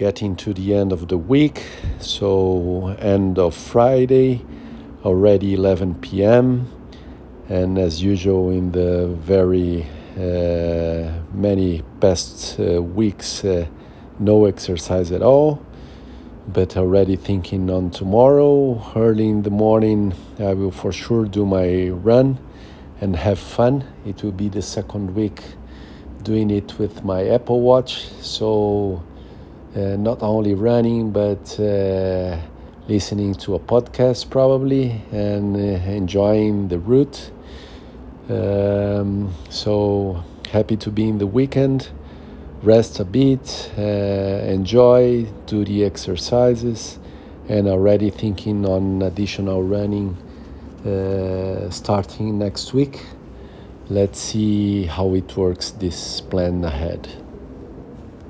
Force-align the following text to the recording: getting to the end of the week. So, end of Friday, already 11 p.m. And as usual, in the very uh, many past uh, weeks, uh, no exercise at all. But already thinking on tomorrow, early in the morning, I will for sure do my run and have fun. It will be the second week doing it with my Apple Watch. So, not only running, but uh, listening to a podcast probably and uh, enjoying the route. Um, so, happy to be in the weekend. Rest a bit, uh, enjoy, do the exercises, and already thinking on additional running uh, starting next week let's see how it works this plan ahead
getting 0.00 0.34
to 0.34 0.54
the 0.54 0.74
end 0.74 0.92
of 0.92 1.08
the 1.08 1.18
week. 1.18 1.62
So, 1.98 2.96
end 3.00 3.38
of 3.38 3.54
Friday, 3.54 4.42
already 5.04 5.52
11 5.52 5.96
p.m. 5.96 6.66
And 7.50 7.78
as 7.78 8.02
usual, 8.02 8.48
in 8.48 8.72
the 8.72 9.08
very 9.08 9.86
uh, 10.16 11.12
many 11.34 11.82
past 12.00 12.58
uh, 12.58 12.82
weeks, 12.82 13.44
uh, 13.44 13.66
no 14.18 14.46
exercise 14.46 15.12
at 15.12 15.20
all. 15.20 15.60
But 16.48 16.78
already 16.78 17.16
thinking 17.16 17.68
on 17.68 17.90
tomorrow, 17.90 18.82
early 18.96 19.28
in 19.28 19.42
the 19.42 19.50
morning, 19.50 20.14
I 20.38 20.54
will 20.54 20.70
for 20.70 20.92
sure 20.92 21.26
do 21.26 21.44
my 21.44 21.90
run 21.90 22.38
and 23.02 23.16
have 23.16 23.38
fun. 23.38 23.84
It 24.06 24.22
will 24.22 24.32
be 24.32 24.48
the 24.48 24.62
second 24.62 25.14
week 25.14 25.42
doing 26.22 26.50
it 26.50 26.78
with 26.78 27.04
my 27.04 27.28
Apple 27.28 27.60
Watch. 27.60 28.08
So, 28.22 29.02
not 29.74 30.22
only 30.22 30.54
running, 30.54 31.10
but 31.10 31.58
uh, 31.60 32.38
listening 32.88 33.34
to 33.34 33.54
a 33.54 33.58
podcast 33.58 34.30
probably 34.30 35.02
and 35.12 35.56
uh, 35.56 35.60
enjoying 35.90 36.68
the 36.68 36.78
route. 36.78 37.30
Um, 38.28 39.32
so, 39.48 40.22
happy 40.50 40.76
to 40.76 40.90
be 40.90 41.08
in 41.08 41.18
the 41.18 41.26
weekend. 41.26 41.90
Rest 42.62 43.00
a 43.00 43.04
bit, 43.04 43.72
uh, 43.78 43.82
enjoy, 43.82 45.26
do 45.46 45.64
the 45.64 45.84
exercises, 45.84 46.98
and 47.48 47.66
already 47.66 48.10
thinking 48.10 48.66
on 48.66 49.02
additional 49.02 49.62
running 49.62 50.16
uh, 50.86 51.68
starting 51.70 52.38
next 52.38 52.72
week 52.72 53.04
let's 53.90 54.20
see 54.20 54.84
how 54.84 55.14
it 55.14 55.36
works 55.36 55.72
this 55.72 56.20
plan 56.20 56.64
ahead 56.64 57.08